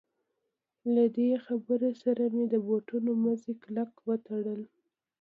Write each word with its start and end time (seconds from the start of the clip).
له 0.93 1.03
دې 1.15 1.29
خبرې 1.45 1.91
سره 2.03 2.23
مې 2.35 2.45
د 2.53 2.55
بوټونو 2.67 3.11
مزي 3.23 3.53
کلک 3.63 3.91
وتړل. 4.07 4.61